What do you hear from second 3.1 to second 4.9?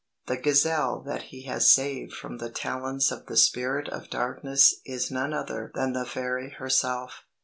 of the spirit of darkness